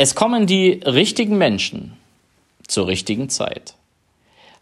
Es 0.00 0.14
kommen 0.14 0.46
die 0.46 0.80
richtigen 0.86 1.38
Menschen 1.38 1.96
zur 2.68 2.86
richtigen 2.86 3.30
Zeit. 3.30 3.74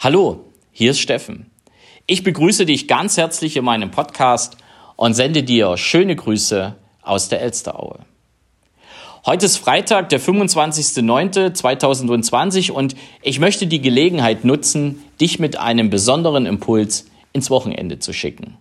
Hallo, 0.01 0.47
hier 0.73 0.93
ist 0.93 1.01
Steffen. 1.01 1.51
Ich 2.07 2.23
begrüße 2.23 2.65
dich 2.65 2.89
ganz 2.89 3.19
herzlich 3.19 3.59
in 3.59 3.65
meinem 3.67 3.91
Podcast 3.91 4.57
und 4.97 5.13
sende 5.13 5.43
dir 5.43 5.77
schöne 5.77 6.17
Grüße 6.17 6.75
aus 7.03 7.29
der 7.29 7.43
Elsteraue. 7.43 7.99
Heute 9.27 9.45
ist 9.45 9.59
Freitag, 9.59 10.09
der 10.09 10.23
25.09.2020 10.23 12.71
und 12.71 12.97
ich 13.21 13.39
möchte 13.39 13.67
die 13.67 13.83
Gelegenheit 13.83 14.43
nutzen, 14.43 15.05
dich 15.21 15.39
mit 15.39 15.59
einem 15.59 15.91
besonderen 15.91 16.47
Impuls 16.47 17.11
ins 17.35 17.51
Wochenende 17.51 17.99
zu 17.99 18.15
schicken. 18.15 18.57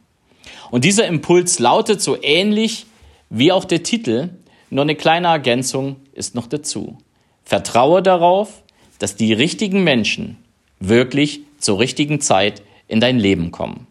Und 0.72 0.84
dieser 0.84 1.08
Impuls 1.08 1.58
lautet 1.58 2.02
so 2.02 2.22
ähnlich 2.22 2.86
wie 3.30 3.54
auch 3.54 3.64
der 3.64 3.82
Titel, 3.82 4.32
nur 4.70 4.82
eine 4.82 4.96
kleine 4.96 5.28
Ergänzung 5.28 6.02
ist 6.16 6.36
noch 6.36 6.48
dazu. 6.48 6.98
Vertraue 7.44 8.02
darauf, 8.02 8.64
dass 9.00 9.16
die 9.16 9.34
richtigen 9.34 9.84
Menschen 9.84 10.38
wirklich 10.80 11.42
zur 11.60 11.80
richtigen 11.80 12.22
Zeit 12.22 12.62
in 12.88 13.00
dein 13.00 13.20
Leben 13.20 13.52
kommen. 13.52 13.88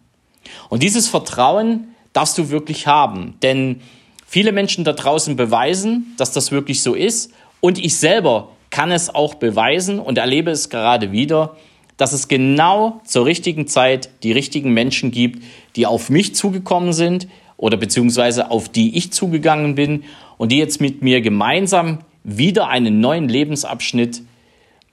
Und 0.68 0.82
dieses 0.82 1.08
Vertrauen 1.08 1.88
darfst 2.12 2.38
du 2.38 2.50
wirklich 2.50 2.86
haben, 2.86 3.34
denn 3.42 3.80
viele 4.26 4.52
Menschen 4.52 4.84
da 4.84 4.92
draußen 4.92 5.36
beweisen, 5.36 6.14
dass 6.16 6.32
das 6.32 6.52
wirklich 6.52 6.82
so 6.82 6.94
ist 6.94 7.32
und 7.60 7.78
ich 7.78 7.96
selber 7.96 8.50
kann 8.70 8.90
es 8.90 9.14
auch 9.14 9.34
beweisen 9.34 9.98
und 9.98 10.18
erlebe 10.18 10.50
es 10.50 10.68
gerade 10.68 11.12
wieder, 11.12 11.56
dass 11.96 12.12
es 12.12 12.28
genau 12.28 13.00
zur 13.04 13.24
richtigen 13.24 13.68
Zeit 13.68 14.10
die 14.22 14.32
richtigen 14.32 14.72
Menschen 14.72 15.10
gibt, 15.10 15.44
die 15.76 15.86
auf 15.86 16.10
mich 16.10 16.34
zugekommen 16.34 16.92
sind 16.92 17.28
oder 17.56 17.76
beziehungsweise 17.76 18.50
auf 18.50 18.68
die 18.68 18.96
ich 18.96 19.12
zugegangen 19.12 19.76
bin 19.76 20.04
und 20.38 20.50
die 20.50 20.58
jetzt 20.58 20.80
mit 20.80 21.02
mir 21.02 21.20
gemeinsam 21.20 22.00
wieder 22.24 22.68
einen 22.68 23.00
neuen 23.00 23.28
Lebensabschnitt 23.28 24.22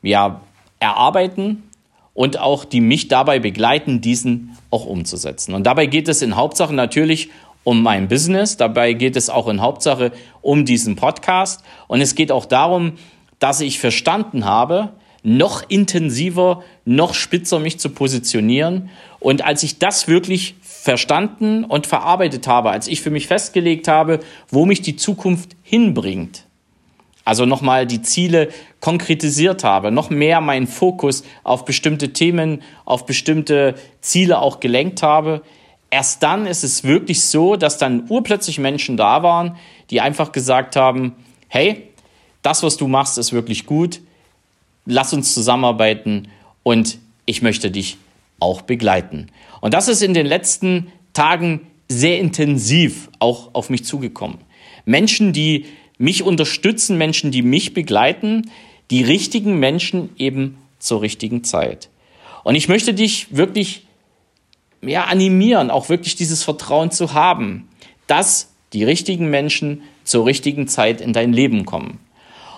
ja, 0.02 0.41
erarbeiten 0.80 1.63
und 2.13 2.40
auch 2.40 2.65
die 2.65 2.82
mich 2.82 3.07
dabei 3.07 3.40
begleiten, 3.40 4.01
diesen 4.01 4.57
auch 4.70 4.85
umzusetzen. 4.85 5.54
Und 5.54 5.63
dabei 5.65 5.85
geht 5.85 6.07
es 6.07 6.21
in 6.21 6.35
Hauptsache 6.35 6.73
natürlich 6.73 7.29
um 7.63 7.82
mein 7.82 8.07
Business, 8.07 8.57
dabei 8.57 8.93
geht 8.93 9.15
es 9.15 9.29
auch 9.29 9.48
in 9.48 9.62
Hauptsache 9.62 10.12
um 10.41 10.65
diesen 10.65 10.96
Podcast 10.96 11.63
und 11.88 12.01
es 12.01 12.15
geht 12.15 12.32
auch 12.32 12.46
darum, 12.46 12.93
dass 13.40 13.62
ich 13.62 13.79
verstanden 13.79 14.45
habe, 14.45 14.90
noch 15.23 15.63
intensiver, 15.70 16.63
noch 16.84 17.13
spitzer 17.13 17.60
mich 17.60 17.79
zu 17.79 17.90
positionieren. 17.90 18.90
Und 19.20 19.43
als 19.43 19.62
ich 19.62 19.77
das 19.77 20.07
wirklich 20.07 20.55
verstanden 20.62 21.63
und 21.63 21.85
verarbeitet 21.85 22.48
habe, 22.48 22.71
als 22.71 22.88
ich 22.88 23.01
für 23.01 23.12
mich 23.12 23.27
festgelegt 23.27 23.88
habe, 23.88 24.20
wo 24.49 24.66
mich 24.66 24.82
die 24.82 24.95
Zukunft 24.95 25.55
hinbringt, 25.62 26.45
also 27.24 27.46
nochmal 27.46 27.86
die 27.86 28.02
Ziele 28.02 28.50
konkretisiert 28.80 29.64
habe, 29.64 29.91
noch 29.91 30.10
mehr 30.10 30.41
meinen 30.41 30.68
Fokus 30.68 31.24
auf 31.44 31.66
bestimmte 31.66 32.13
Themen, 32.13 32.62
auf 32.86 33.05
bestimmte 33.05 33.76
Ziele 34.02 34.40
auch 34.40 34.60
gelenkt 34.60 35.04
habe, 35.04 35.41
erst 35.91 36.24
dann 36.24 36.48
ist 36.48 36.63
es 36.63 36.84
wirklich 36.84 37.24
so, 37.24 37.55
dass 37.55 37.78
dann 37.78 38.05
urplötzlich 38.10 38.58
Menschen 38.58 38.98
da 38.98 39.22
waren, 39.22 39.58
die 39.91 40.02
einfach 40.02 40.32
gesagt 40.32 40.76
haben, 40.76 41.16
hey, 41.48 41.88
das, 42.41 42.63
was 42.63 42.78
du 42.78 42.88
machst, 42.88 43.18
ist 43.18 43.34
wirklich 43.34 43.66
gut, 43.68 44.00
lass 44.85 45.13
uns 45.13 45.34
zusammenarbeiten 45.34 46.30
und 46.63 46.98
ich 47.26 47.41
möchte 47.41 47.70
dich 47.70 47.98
auch 48.40 48.62
begleiten. 48.62 49.28
Und 49.60 49.76
das 49.76 49.88
ist 49.88 50.02
in 50.02 50.16
den 50.16 50.26
letzten 50.26 50.91
Tagen 51.13 51.68
sehr 51.88 52.20
intensiv 52.20 53.10
auch 53.20 53.54
auf 53.54 53.70
mich 53.70 53.85
zugekommen. 53.85 54.40
Menschen, 54.85 55.34
die 55.34 55.66
mich 56.02 56.24
unterstützen, 56.24 56.98
Menschen, 56.98 57.32
die 57.32 57.44
mich 57.44 57.74
begleiten, 57.74 58.49
die 58.90 59.04
richtigen 59.04 59.60
Menschen 59.60 60.10
eben 60.18 60.57
zur 60.80 61.02
richtigen 61.02 61.44
Zeit. 61.44 61.90
Und 62.44 62.55
ich 62.55 62.68
möchte 62.68 62.94
dich 62.94 63.35
wirklich 63.35 63.85
ja, 64.81 65.06
animieren, 65.06 65.69
auch 65.69 65.89
wirklich 65.89 66.16
dieses 66.16 66.44
Vertrauen 66.44 66.91
zu 66.91 67.13
haben, 67.13 67.69
dass 68.07 68.51
die 68.73 68.84
richtigen 68.84 69.29
Menschen 69.29 69.84
zur 70.03 70.25
richtigen 70.25 70.67
Zeit 70.67 71.01
in 71.01 71.13
dein 71.13 71.34
Leben 71.34 71.66
kommen. 71.66 72.00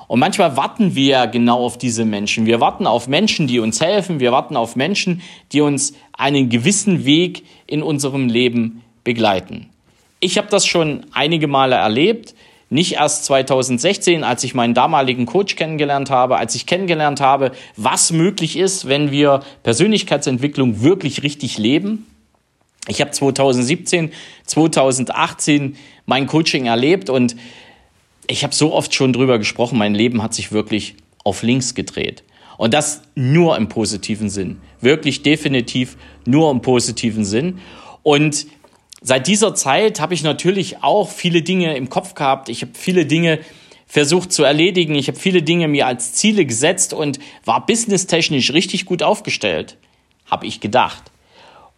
Und 0.07 0.19
manchmal 0.19 0.55
warten 0.55 0.95
wir 0.95 1.27
genau 1.27 1.65
auf 1.65 1.77
diese 1.77 2.05
Menschen. 2.05 2.45
Wir 2.45 2.59
warten 2.59 2.87
auf 2.87 3.07
Menschen, 3.07 3.47
die 3.47 3.59
uns 3.59 3.81
helfen. 3.81 4.19
Wir 4.19 4.31
warten 4.31 4.55
auf 4.55 4.75
Menschen, 4.75 5.21
die 5.51 5.61
uns 5.61 5.93
einen 6.13 6.49
gewissen 6.49 7.05
Weg 7.05 7.43
in 7.67 7.83
unserem 7.83 8.29
Leben 8.29 8.83
begleiten. 9.03 9.69
Ich 10.19 10.37
habe 10.37 10.47
das 10.49 10.65
schon 10.65 11.05
einige 11.11 11.47
Male 11.47 11.75
erlebt. 11.75 12.35
Nicht 12.73 12.93
erst 12.93 13.25
2016, 13.25 14.23
als 14.23 14.43
ich 14.43 14.55
meinen 14.55 14.73
damaligen 14.73 15.27
Coach 15.27 15.55
kennengelernt 15.55 16.09
habe, 16.09 16.37
als 16.37 16.55
ich 16.55 16.65
kennengelernt 16.65 17.21
habe, 17.21 17.51
was 17.77 18.11
möglich 18.11 18.57
ist, 18.57 18.87
wenn 18.87 19.11
wir 19.11 19.41
Persönlichkeitsentwicklung 19.61 20.81
wirklich 20.81 21.21
richtig 21.21 21.59
leben. 21.59 22.07
Ich 22.87 22.99
habe 22.99 23.11
2017, 23.11 24.11
2018 24.47 25.75
mein 26.07 26.25
Coaching 26.25 26.65
erlebt 26.65 27.11
und 27.11 27.35
ich 28.25 28.43
habe 28.43 28.55
so 28.55 28.73
oft 28.73 28.95
schon 28.95 29.13
drüber 29.13 29.37
gesprochen, 29.37 29.77
mein 29.77 29.93
Leben 29.93 30.23
hat 30.23 30.33
sich 30.33 30.51
wirklich 30.51 30.95
auf 31.23 31.43
links 31.43 31.75
gedreht. 31.75 32.23
Und 32.57 32.73
das 32.73 33.03
nur 33.13 33.55
im 33.55 33.69
positiven 33.69 34.31
Sinn. 34.31 34.61
Wirklich 34.81 35.21
definitiv 35.21 35.95
nur 36.25 36.49
im 36.49 36.63
positiven 36.63 37.23
Sinn. 37.23 37.59
Und 38.01 38.47
seit 39.03 39.27
dieser 39.27 39.53
Zeit 39.53 39.99
habe 39.99 40.13
ich 40.13 40.23
natürlich 40.23 40.81
auch 40.81 41.09
viele 41.09 41.43
Dinge 41.43 41.75
im 41.77 41.89
Kopf 41.89 42.15
gehabt. 42.15 42.49
Ich 42.49 42.61
habe 42.61 42.71
viele 42.73 43.05
Dinge 43.05 43.39
versucht 43.85 44.31
zu 44.31 44.43
erledigen. 44.43 44.95
Ich 44.95 45.07
habe 45.07 45.19
viele 45.19 45.43
Dinge 45.43 45.67
mir 45.67 45.85
als 45.85 46.13
Ziele 46.13 46.45
gesetzt 46.45 46.93
und 46.93 47.19
war 47.45 47.65
businesstechnisch 47.65 48.53
richtig 48.53 48.85
gut 48.85 49.03
aufgestellt, 49.03 49.77
habe 50.25 50.47
ich 50.47 50.61
gedacht. 50.61 51.03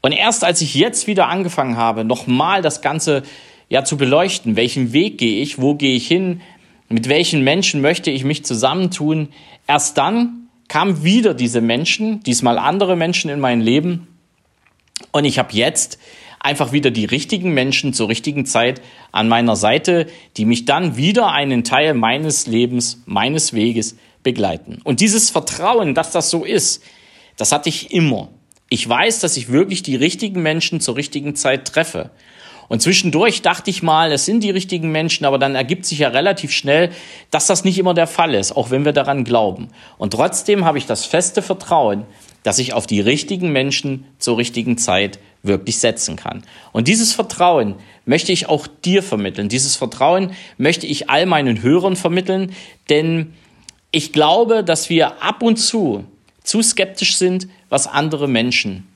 Und 0.02 0.14
erst 0.14 0.44
als 0.44 0.62
ich 0.62 0.75
jetzt 0.75 1.08
wieder 1.08 1.28
angefangen 1.28 1.78
habe, 1.78 2.06
nochmal 2.06 2.62
das 2.62 2.81
Ganze 2.81 3.24
ja 3.68 3.84
zu 3.84 3.97
beleuchten, 3.97 4.56
welchen 4.56 4.94
Weg 4.94 5.18
gehe 5.18 5.41
ich, 5.41 5.59
wo 5.59 5.74
gehe 5.74 5.96
ich 5.96 6.08
hin, 6.08 6.41
mit 6.88 7.09
welchen 7.09 7.44
Menschen 7.44 7.81
möchte 7.81 8.12
ich 8.12 8.24
mich 8.24 8.46
zusammentun, 8.46 9.30
erst 9.68 9.97
dann 9.97 10.47
kamen 10.68 11.03
wieder 11.03 11.34
diese 11.34 11.59
Menschen, 11.59 12.22
diesmal 12.22 12.59
andere 12.59 12.96
Menschen 12.96 13.31
in 13.31 13.40
mein 13.40 13.59
Leben 13.62 14.08
und 15.12 15.25
ich 15.25 15.40
habe 15.40 15.53
jetzt 15.53 16.00
einfach 16.40 16.72
wieder 16.72 16.91
die 16.91 17.06
richtigen 17.06 17.53
Menschen 17.53 17.94
zur 17.94 18.09
richtigen 18.09 18.46
Zeit 18.46 18.81
an 19.12 19.28
meiner 19.28 19.56
Seite, 19.56 20.07
die 20.38 20.46
mich 20.46 20.66
dann 20.66 20.97
wieder 20.97 21.31
einen 21.31 21.63
Teil 21.63 21.94
meines 21.94 22.47
Lebens, 22.47 23.01
meines 23.06 23.53
Weges 23.53 23.97
begleiten. 24.23 24.79
Und 24.84 25.00
dieses 25.00 25.29
Vertrauen, 25.29 25.94
dass 25.94 26.12
das 26.12 26.29
so 26.29 26.44
ist, 26.44 26.84
das 27.38 27.51
hatte 27.51 27.69
ich 27.69 27.91
immer. 27.91 28.29
Ich 28.69 28.88
weiß, 28.88 29.19
dass 29.19 29.38
ich 29.38 29.50
wirklich 29.51 29.84
die 29.84 29.96
richtigen 29.96 30.41
Menschen 30.41 30.81
zur 30.81 30.96
richtigen 30.96 31.35
Zeit 31.35 31.66
treffe. 31.66 32.12
Und 32.67 32.81
zwischendurch 32.81 33.41
dachte 33.41 33.69
ich 33.69 33.84
mal, 33.84 34.12
es 34.12 34.25
sind 34.25 34.44
die 34.44 34.50
richtigen 34.50 34.91
Menschen, 34.91 35.25
aber 35.25 35.38
dann 35.38 35.56
ergibt 35.56 35.85
sich 35.85 36.00
ja 36.00 36.09
relativ 36.09 36.52
schnell, 36.52 36.90
dass 37.29 37.47
das 37.47 37.63
nicht 37.63 37.78
immer 37.78 37.94
der 37.94 38.07
Fall 38.07 38.34
ist, 38.34 38.53
auch 38.53 38.72
wenn 38.72 38.85
wir 38.85 38.91
daran 38.91 39.23
glauben. 39.23 39.69
Und 39.97 40.13
trotzdem 40.13 40.66
habe 40.66 40.78
ich 40.78 40.88
das 40.88 41.06
feste 41.06 41.41
Vertrauen, 41.41 42.06
dass 42.44 42.59
ich 42.59 42.73
auf 42.73 42.88
die 42.88 43.02
richtigen 43.02 43.52
Menschen 43.52 44.06
zur 44.17 44.38
richtigen 44.38 44.78
Zeit 44.78 45.19
wirklich 45.46 45.80
setzen 45.80 46.16
kann. 46.16 46.44
Und 46.72 46.88
dieses 46.88 47.14
Vertrauen 47.14 47.76
möchte 48.06 48.32
ich 48.32 48.48
auch 48.48 48.68
dir 48.68 49.04
vermitteln. 49.04 49.50
Dieses 49.50 49.76
Vertrauen 49.76 50.32
möchte 50.58 50.88
ich 50.88 51.10
all 51.10 51.26
meinen 51.26 51.62
Hörern 51.62 51.96
vermitteln, 51.96 52.54
denn 52.90 53.34
ich 53.92 54.12
glaube, 54.12 54.64
dass 54.64 54.90
wir 54.90 55.24
ab 55.24 55.42
und 55.42 55.58
zu 55.58 56.06
zu 56.46 56.62
skeptisch 56.62 57.18
sind, 57.18 57.48
was 57.70 57.88
andere 57.88 58.28
Menschen 58.28 58.88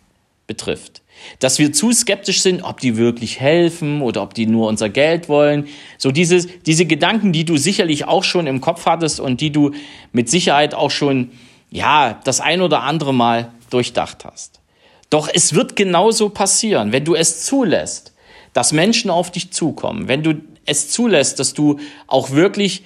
betrifft. 0.47 1.01
Dass 1.39 1.59
wir 1.59 1.73
zu 1.73 1.91
skeptisch 1.91 2.41
sind, 2.41 2.61
ob 2.61 2.79
die 2.79 2.95
wirklich 2.95 3.41
helfen 3.41 4.01
oder 4.01 4.21
ob 4.23 4.33
die 4.33 4.45
nur 4.45 4.67
unser 4.67 4.89
Geld 4.89 5.27
wollen. 5.27 5.67
So 5.97 6.11
diese, 6.11 6.45
diese 6.45 6.85
Gedanken, 6.85 7.33
die 7.33 7.43
du 7.43 7.57
sicherlich 7.57 8.05
auch 8.05 8.23
schon 8.23 8.47
im 8.47 8.61
Kopf 8.61 8.85
hattest 8.85 9.19
und 9.19 9.41
die 9.41 9.51
du 9.51 9.71
mit 10.13 10.29
Sicherheit 10.29 10.73
auch 10.73 10.91
schon, 10.91 11.31
ja, 11.71 12.19
das 12.23 12.39
ein 12.39 12.61
oder 12.61 12.83
andere 12.83 13.13
Mal 13.13 13.51
durchdacht 13.69 14.23
hast. 14.23 14.61
Doch 15.09 15.29
es 15.33 15.53
wird 15.53 15.75
genauso 15.75 16.29
passieren, 16.29 16.91
wenn 16.91 17.05
du 17.05 17.15
es 17.15 17.45
zulässt, 17.45 18.13
dass 18.53 18.73
Menschen 18.73 19.09
auf 19.09 19.31
dich 19.31 19.51
zukommen, 19.51 20.07
wenn 20.07 20.23
du 20.23 20.41
es 20.65 20.89
zulässt, 20.89 21.39
dass 21.39 21.53
du 21.53 21.79
auch 22.07 22.31
wirklich 22.31 22.83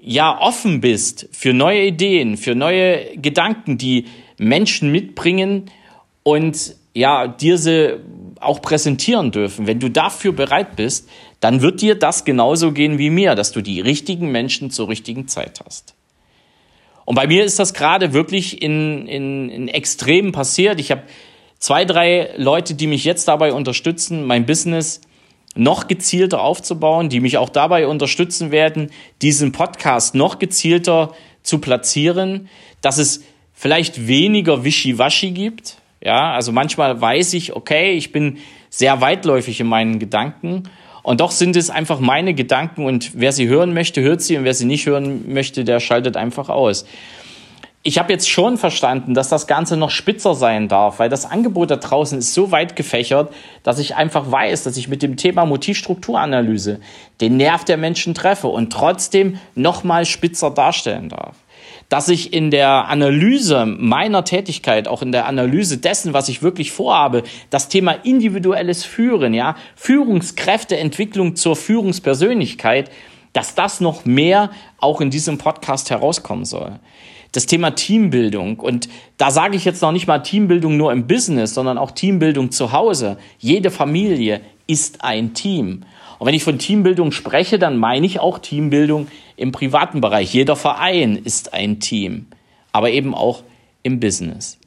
ja 0.00 0.40
offen 0.40 0.80
bist 0.80 1.28
für 1.32 1.52
neue 1.52 1.86
Ideen, 1.86 2.36
für 2.36 2.54
neue 2.54 3.16
Gedanken, 3.16 3.78
die 3.78 4.06
Menschen 4.38 4.90
mitbringen 4.90 5.70
und 6.22 6.74
ja, 6.94 7.28
dir 7.28 7.58
sie 7.58 8.00
auch 8.40 8.62
präsentieren 8.62 9.30
dürfen. 9.30 9.66
Wenn 9.66 9.80
du 9.80 9.88
dafür 9.88 10.32
bereit 10.32 10.76
bist, 10.76 11.08
dann 11.40 11.62
wird 11.62 11.80
dir 11.80 11.94
das 11.94 12.24
genauso 12.24 12.72
gehen 12.72 12.98
wie 12.98 13.10
mir, 13.10 13.34
dass 13.34 13.52
du 13.52 13.60
die 13.60 13.80
richtigen 13.80 14.30
Menschen 14.32 14.70
zur 14.70 14.88
richtigen 14.88 15.28
Zeit 15.28 15.60
hast. 15.64 15.94
Und 17.08 17.14
bei 17.14 17.26
mir 17.26 17.42
ist 17.42 17.58
das 17.58 17.72
gerade 17.72 18.12
wirklich 18.12 18.60
in, 18.60 19.06
in, 19.06 19.48
in 19.48 19.68
Extremen 19.68 20.30
passiert. 20.30 20.78
Ich 20.78 20.90
habe 20.90 21.04
zwei, 21.58 21.86
drei 21.86 22.34
Leute, 22.36 22.74
die 22.74 22.86
mich 22.86 23.04
jetzt 23.04 23.28
dabei 23.28 23.54
unterstützen, 23.54 24.26
mein 24.26 24.44
Business 24.44 25.00
noch 25.54 25.88
gezielter 25.88 26.42
aufzubauen, 26.42 27.08
die 27.08 27.20
mich 27.20 27.38
auch 27.38 27.48
dabei 27.48 27.86
unterstützen 27.86 28.50
werden, 28.50 28.90
diesen 29.22 29.52
Podcast 29.52 30.14
noch 30.14 30.38
gezielter 30.38 31.14
zu 31.42 31.60
platzieren, 31.60 32.50
dass 32.82 32.98
es 32.98 33.24
vielleicht 33.54 34.06
weniger 34.06 34.64
Wischiwaschi 34.64 35.30
gibt. 35.30 35.78
Ja, 36.04 36.32
also 36.34 36.52
manchmal 36.52 37.00
weiß 37.00 37.32
ich, 37.32 37.56
okay, 37.56 37.92
ich 37.92 38.12
bin 38.12 38.36
sehr 38.68 39.00
weitläufig 39.00 39.60
in 39.60 39.66
meinen 39.66 39.98
Gedanken 39.98 40.64
und 41.02 41.20
doch 41.20 41.30
sind 41.30 41.56
es 41.56 41.70
einfach 41.70 42.00
meine 42.00 42.34
Gedanken 42.34 42.84
und 42.84 43.12
wer 43.14 43.32
sie 43.32 43.48
hören 43.48 43.74
möchte, 43.74 44.00
hört 44.02 44.20
sie 44.20 44.36
und 44.36 44.44
wer 44.44 44.54
sie 44.54 44.66
nicht 44.66 44.86
hören 44.86 45.32
möchte, 45.32 45.64
der 45.64 45.80
schaltet 45.80 46.16
einfach 46.16 46.48
aus 46.48 46.84
ich 47.88 47.98
habe 47.98 48.12
jetzt 48.12 48.28
schon 48.28 48.58
verstanden, 48.58 49.14
dass 49.14 49.28
das 49.28 49.46
Ganze 49.46 49.76
noch 49.76 49.90
spitzer 49.90 50.34
sein 50.34 50.68
darf, 50.68 50.98
weil 50.98 51.08
das 51.08 51.24
Angebot 51.24 51.70
da 51.70 51.76
draußen 51.76 52.18
ist 52.18 52.34
so 52.34 52.50
weit 52.50 52.76
gefächert, 52.76 53.32
dass 53.62 53.78
ich 53.78 53.94
einfach 53.94 54.30
weiß, 54.30 54.64
dass 54.64 54.76
ich 54.76 54.88
mit 54.88 55.02
dem 55.02 55.16
Thema 55.16 55.46
Motivstrukturanalyse 55.46 56.80
den 57.20 57.36
Nerv 57.38 57.64
der 57.64 57.76
Menschen 57.76 58.14
treffe 58.14 58.48
und 58.48 58.72
trotzdem 58.72 59.38
noch 59.54 59.84
mal 59.84 60.04
spitzer 60.04 60.50
darstellen 60.50 61.08
darf. 61.08 61.36
Dass 61.88 62.08
ich 62.08 62.32
in 62.32 62.50
der 62.50 62.88
Analyse 62.88 63.66
meiner 63.66 64.24
Tätigkeit, 64.24 64.88
auch 64.88 65.02
in 65.02 65.12
der 65.12 65.26
Analyse 65.26 65.78
dessen, 65.78 66.12
was 66.12 66.28
ich 66.28 66.42
wirklich 66.42 66.72
vorhabe, 66.72 67.22
das 67.50 67.68
Thema 67.68 67.92
individuelles 67.92 68.84
Führen, 68.84 69.34
ja, 69.34 69.56
Führungskräfteentwicklung 69.76 71.36
zur 71.36 71.56
Führungspersönlichkeit, 71.56 72.90
dass 73.32 73.54
das 73.54 73.80
noch 73.80 74.04
mehr 74.04 74.50
auch 74.78 75.00
in 75.00 75.10
diesem 75.10 75.38
Podcast 75.38 75.90
herauskommen 75.90 76.44
soll 76.44 76.78
das 77.32 77.46
Thema 77.46 77.72
Teambildung. 77.72 78.58
Und 78.58 78.88
da 79.16 79.30
sage 79.30 79.56
ich 79.56 79.64
jetzt 79.64 79.82
noch 79.82 79.92
nicht 79.92 80.06
mal 80.06 80.20
Teambildung 80.20 80.76
nur 80.76 80.92
im 80.92 81.06
Business, 81.06 81.54
sondern 81.54 81.78
auch 81.78 81.90
Teambildung 81.90 82.50
zu 82.50 82.72
Hause. 82.72 83.18
Jede 83.38 83.70
Familie 83.70 84.40
ist 84.66 85.04
ein 85.04 85.34
Team. 85.34 85.84
Und 86.18 86.26
wenn 86.26 86.34
ich 86.34 86.44
von 86.44 86.58
Teambildung 86.58 87.12
spreche, 87.12 87.58
dann 87.58 87.76
meine 87.76 88.06
ich 88.06 88.20
auch 88.20 88.38
Teambildung 88.38 89.08
im 89.38 89.52
privaten 89.52 90.00
Bereich. 90.00 90.34
Jeder 90.34 90.56
Verein 90.56 91.16
ist 91.16 91.54
ein 91.54 91.80
Team, 91.80 92.26
aber 92.72 92.90
eben 92.90 93.14
auch 93.14 93.44
im 93.82 94.00
Business. 94.00 94.58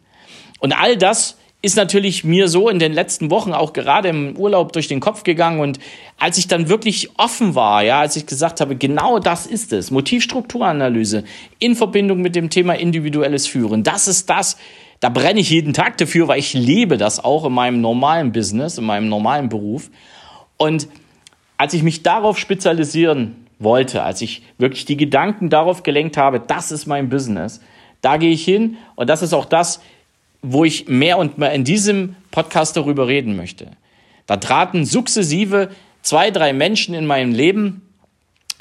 Und 0.59 0.73
all 0.73 0.97
das 0.97 1.37
ist 1.63 1.75
natürlich 1.75 2.23
mir 2.23 2.47
so 2.47 2.69
in 2.69 2.79
den 2.79 2.91
letzten 2.91 3.29
Wochen 3.29 3.53
auch 3.53 3.73
gerade 3.73 4.09
im 4.09 4.35
Urlaub 4.35 4.73
durch 4.73 4.87
den 4.87 4.99
Kopf 4.99 5.23
gegangen 5.23 5.59
und 5.59 5.79
als 6.17 6.39
ich 6.39 6.47
dann 6.47 6.69
wirklich 6.69 7.19
offen 7.19 7.53
war, 7.53 7.83
ja, 7.83 7.99
als 7.99 8.15
ich 8.15 8.25
gesagt 8.25 8.61
habe, 8.61 8.75
genau 8.75 9.19
das 9.19 9.45
ist 9.45 9.71
es, 9.71 9.91
Motivstrukturanalyse 9.91 11.23
in 11.59 11.75
Verbindung 11.75 12.21
mit 12.21 12.35
dem 12.35 12.49
Thema 12.49 12.73
individuelles 12.73 13.45
Führen, 13.45 13.83
das 13.83 14.07
ist 14.07 14.29
das, 14.29 14.57
da 15.01 15.09
brenne 15.09 15.39
ich 15.39 15.51
jeden 15.51 15.73
Tag 15.73 15.97
dafür, 15.97 16.27
weil 16.27 16.39
ich 16.39 16.53
lebe 16.53 16.97
das 16.97 17.23
auch 17.23 17.45
in 17.45 17.53
meinem 17.53 17.79
normalen 17.79 18.31
Business, 18.31 18.79
in 18.79 18.85
meinem 18.85 19.07
normalen 19.07 19.49
Beruf 19.49 19.91
und 20.57 20.87
als 21.57 21.75
ich 21.75 21.83
mich 21.83 22.01
darauf 22.01 22.39
spezialisieren 22.39 23.40
wollte, 23.63 24.03
als 24.03 24.21
ich 24.21 24.43
wirklich 24.57 24.85
die 24.85 24.97
Gedanken 24.97 25.49
darauf 25.49 25.83
gelenkt 25.83 26.17
habe, 26.17 26.39
das 26.39 26.71
ist 26.71 26.85
mein 26.85 27.09
Business, 27.09 27.61
da 28.01 28.17
gehe 28.17 28.31
ich 28.31 28.43
hin 28.43 28.77
und 28.95 29.09
das 29.09 29.21
ist 29.21 29.33
auch 29.33 29.45
das, 29.45 29.81
wo 30.41 30.65
ich 30.65 30.87
mehr 30.87 31.17
und 31.17 31.37
mehr 31.37 31.53
in 31.53 31.63
diesem 31.63 32.15
Podcast 32.31 32.75
darüber 32.75 33.07
reden 33.07 33.35
möchte. 33.35 33.67
Da 34.25 34.37
traten 34.37 34.85
sukzessive 34.85 35.69
zwei, 36.01 36.31
drei 36.31 36.53
Menschen 36.53 36.95
in 36.95 37.05
meinem 37.05 37.33
Leben, 37.33 37.81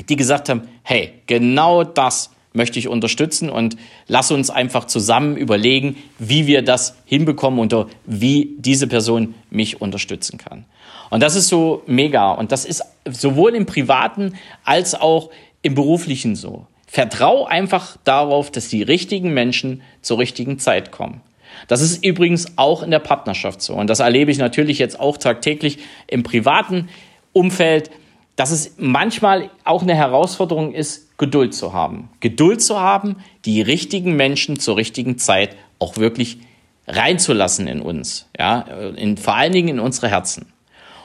die 0.08 0.16
gesagt 0.16 0.48
haben, 0.48 0.62
hey, 0.82 1.12
genau 1.26 1.84
das 1.84 2.30
möchte 2.52 2.78
ich 2.78 2.88
unterstützen 2.88 3.48
und 3.48 3.76
lass 4.08 4.30
uns 4.30 4.50
einfach 4.50 4.84
zusammen 4.86 5.36
überlegen, 5.36 5.96
wie 6.18 6.46
wir 6.46 6.62
das 6.62 6.96
hinbekommen 7.04 7.60
und 7.60 7.74
wie 8.06 8.56
diese 8.58 8.86
Person 8.88 9.34
mich 9.50 9.80
unterstützen 9.80 10.38
kann. 10.38 10.64
Und 11.10 11.22
das 11.22 11.36
ist 11.36 11.48
so 11.48 11.82
mega 11.86 12.32
und 12.32 12.52
das 12.52 12.64
ist 12.64 12.82
sowohl 13.12 13.54
im 13.54 13.66
privaten 13.66 14.34
als 14.64 14.94
auch 14.94 15.30
im 15.62 15.74
beruflichen 15.74 16.36
so. 16.36 16.66
Vertrau 16.86 17.44
einfach 17.44 17.96
darauf, 18.04 18.50
dass 18.50 18.68
die 18.68 18.82
richtigen 18.82 19.32
Menschen 19.32 19.82
zur 20.02 20.18
richtigen 20.18 20.58
Zeit 20.58 20.90
kommen. 20.90 21.20
Das 21.68 21.80
ist 21.80 22.04
übrigens 22.04 22.56
auch 22.56 22.82
in 22.82 22.90
der 22.90 22.98
Partnerschaft 22.98 23.62
so. 23.62 23.74
Und 23.74 23.88
das 23.88 24.00
erlebe 24.00 24.30
ich 24.30 24.38
natürlich 24.38 24.78
jetzt 24.78 24.98
auch 24.98 25.16
tagtäglich 25.16 25.78
im 26.06 26.22
privaten 26.22 26.88
Umfeld, 27.32 27.90
dass 28.36 28.50
es 28.50 28.74
manchmal 28.78 29.50
auch 29.64 29.82
eine 29.82 29.94
Herausforderung 29.94 30.72
ist, 30.72 31.16
Geduld 31.18 31.54
zu 31.54 31.72
haben. 31.72 32.08
Geduld 32.20 32.62
zu 32.62 32.80
haben, 32.80 33.16
die 33.44 33.60
richtigen 33.60 34.16
Menschen 34.16 34.58
zur 34.58 34.76
richtigen 34.76 35.18
Zeit 35.18 35.56
auch 35.78 35.96
wirklich 35.96 36.38
reinzulassen 36.86 37.66
in 37.66 37.82
uns, 37.82 38.28
ja, 38.38 38.60
in, 38.96 39.16
vor 39.16 39.36
allen 39.36 39.52
Dingen 39.52 39.68
in 39.68 39.80
unsere 39.80 40.08
Herzen. 40.08 40.46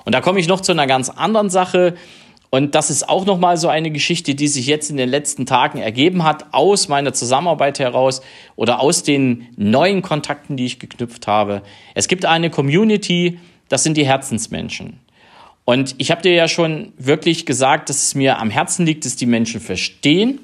Und 0.06 0.16
da 0.16 0.22
komme 0.22 0.40
ich 0.40 0.48
noch 0.48 0.62
zu 0.62 0.72
einer 0.72 0.88
ganz 0.88 1.10
anderen 1.10 1.50
Sache, 1.50 1.96
und 2.56 2.74
das 2.74 2.90
ist 2.90 3.10
auch 3.10 3.26
nochmal 3.26 3.58
so 3.58 3.68
eine 3.68 3.92
Geschichte, 3.92 4.34
die 4.34 4.48
sich 4.48 4.66
jetzt 4.66 4.90
in 4.90 4.96
den 4.96 5.10
letzten 5.10 5.46
Tagen 5.46 5.80
ergeben 5.80 6.24
hat, 6.24 6.54
aus 6.54 6.88
meiner 6.88 7.12
Zusammenarbeit 7.12 7.80
heraus 7.80 8.22
oder 8.56 8.80
aus 8.80 9.04
den 9.04 9.48
neuen 9.58 10.02
Kontakten, 10.02 10.56
die 10.56 10.64
ich 10.66 10.80
geknüpft 10.80 11.28
habe. 11.28 11.64
Es 11.96 12.08
gibt 12.08 12.24
eine 12.24 12.50
Community, 12.50 13.40
das 13.68 13.84
sind 13.84 13.98
die 13.98 14.06
Herzensmenschen. 14.06 15.02
Und 15.66 15.96
ich 15.98 16.12
habe 16.12 16.22
dir 16.22 16.34
ja 16.34 16.48
schon 16.48 16.94
wirklich 16.98 17.46
gesagt, 17.46 17.90
dass 17.90 18.04
es 18.04 18.16
mir 18.16 18.40
am 18.40 18.52
Herzen 18.52 18.86
liegt, 18.86 19.04
dass 19.04 19.18
die 19.18 19.26
Menschen 19.26 19.60
verstehen, 19.60 20.40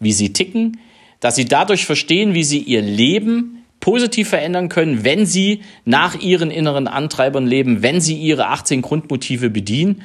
wie 0.00 0.12
sie 0.12 0.34
ticken, 0.34 0.80
dass 1.20 1.36
sie 1.36 1.46
dadurch 1.46 1.86
verstehen, 1.86 2.34
wie 2.34 2.44
sie 2.44 2.58
ihr 2.58 2.82
Leben 2.82 3.63
positiv 3.84 4.30
verändern 4.30 4.70
können, 4.70 5.04
wenn 5.04 5.26
sie 5.26 5.60
nach 5.84 6.18
ihren 6.18 6.50
inneren 6.50 6.88
Antreibern 6.88 7.46
leben, 7.46 7.82
wenn 7.82 8.00
sie 8.00 8.16
ihre 8.16 8.46
18 8.46 8.80
Grundmotive 8.80 9.50
bedienen 9.50 10.00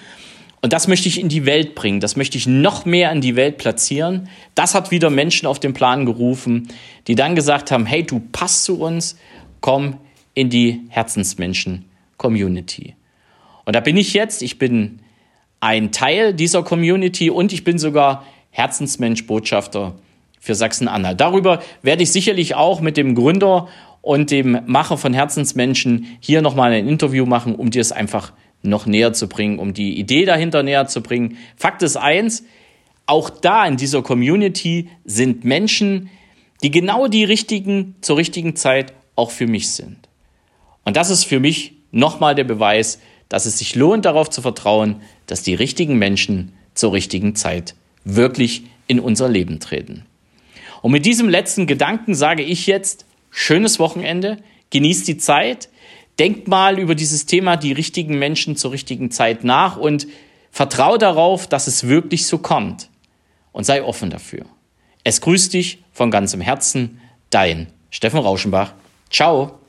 und 0.60 0.74
das 0.74 0.90
möchte 0.90 1.08
ich 1.08 1.18
in 1.18 1.30
die 1.30 1.46
Welt 1.46 1.76
bringen. 1.76 2.02
Das 2.02 2.18
möchte 2.18 2.38
ich 2.38 2.46
noch 2.46 2.84
mehr 2.84 3.10
in 3.14 3.22
die 3.22 3.38
Welt 3.38 3.58
platzieren. 3.58 4.28
Das 4.54 4.76
hat 4.76 4.92
wieder 4.92 5.10
Menschen 5.10 5.48
auf 5.48 5.62
den 5.62 5.74
Plan 5.74 6.06
gerufen, 6.06 6.68
die 7.08 7.16
dann 7.16 7.36
gesagt 7.36 7.72
haben, 7.72 7.86
hey, 7.86 8.04
du 8.04 8.20
passt 8.20 8.66
zu 8.66 8.82
uns, 8.82 9.18
komm 9.62 9.96
in 10.34 10.50
die 10.50 10.82
Herzensmenschen-Community. 10.90 12.96
Und 13.64 13.78
da 13.78 13.80
bin 13.80 13.96
ich 13.96 14.14
jetzt. 14.14 14.42
Ich 14.42 14.60
bin 14.60 15.00
ein 15.62 15.94
Teil 15.94 16.34
dieser 16.34 16.64
Community 16.64 17.30
und 17.30 17.54
ich 17.54 17.64
bin 17.64 17.80
sogar 17.80 18.26
Herzensmensch-Botschafter 18.52 19.96
für 20.40 20.56
Sachsen-Anhalt. 20.56 21.20
Darüber 21.20 21.62
werde 21.82 22.04
ich 22.04 22.12
sicherlich 22.12 22.56
auch 22.56 22.82
mit 22.82 22.98
dem 22.98 23.16
Gründer 23.16 23.68
und 24.02 24.32
dem 24.32 24.60
Macher 24.66 24.98
von 24.98 25.14
Herzensmenschen 25.14 26.18
hier 26.20 26.42
nochmal 26.42 26.72
ein 26.72 26.88
Interview 26.88 27.26
machen, 27.26 27.56
um 27.56 27.70
dir 27.70 27.82
es 27.82 27.92
einfach 27.92 28.34
noch 28.62 28.86
näher 28.86 29.14
zu 29.14 29.28
bringen, 29.28 29.60
um 29.60 29.74
die 29.74 30.00
Idee 30.00 30.26
dahinter 30.26 30.64
näher 30.64 30.88
zu 30.88 31.02
bringen. 31.02 31.38
Fakt 31.56 31.82
ist 31.82 31.98
eins, 31.98 32.44
auch 33.06 33.30
da 33.30 33.66
in 33.66 33.78
dieser 33.78 34.02
Community 34.02 34.90
sind 35.04 35.44
Menschen, 35.44 36.10
die 36.62 36.72
genau 36.72 37.08
die 37.08 37.24
richtigen 37.24 37.96
zur 38.02 38.18
richtigen 38.18 38.56
Zeit 38.56 38.94
auch 39.16 39.32
für 39.32 39.48
mich 39.48 39.72
sind. 39.72 39.98
Und 40.84 40.98
das 40.98 41.10
ist 41.10 41.24
für 41.24 41.40
mich 41.40 41.74
nochmal 41.92 42.36
der 42.36 42.44
Beweis, 42.44 43.00
dass 43.28 43.46
es 43.46 43.60
sich 43.60 43.76
lohnt, 43.76 44.06
darauf 44.06 44.30
zu 44.30 44.42
vertrauen, 44.42 45.02
dass 45.28 45.44
die 45.44 45.54
richtigen 45.54 45.98
Menschen 45.98 46.54
zur 46.74 46.94
richtigen 46.94 47.36
Zeit 47.36 47.76
wirklich 48.04 48.64
in 48.88 49.00
unser 49.00 49.30
Leben 49.30 49.60
treten. 49.60 50.06
Und 50.82 50.92
mit 50.92 51.06
diesem 51.06 51.30
letzten 51.30 51.68
Gedanken 51.68 52.16
sage 52.16 52.44
ich 52.44 52.68
jetzt, 52.68 53.06
schönes 53.30 53.80
Wochenende, 53.80 54.38
genießt 54.70 55.08
die 55.08 55.18
Zeit, 55.18 55.70
Denkt 56.20 56.50
mal 56.50 56.80
über 56.80 56.96
dieses 56.96 57.26
Thema 57.26 57.56
die 57.56 57.72
richtigen 57.72 58.20
Menschen 58.20 58.58
zur 58.58 58.74
richtigen 58.74 59.10
Zeit 59.10 59.46
nach 59.46 59.78
und 59.78 60.06
vertrau 60.52 60.98
darauf, 60.98 61.48
dass 61.48 61.68
es 61.68 61.88
wirklich 61.88 62.28
so 62.28 62.40
kommt. 62.40 62.90
Und 63.54 63.64
sei 63.64 63.82
offen 63.82 64.10
dafür. 64.10 64.46
Es 65.06 65.22
grüßt 65.22 65.54
dich 65.54 65.82
von 65.94 66.12
ganzem 66.12 66.42
Herzen, 66.42 67.00
dein 67.30 67.68
Steffen 67.90 68.20
Rauschenbach. 68.20 68.74
Ciao. 69.10 69.60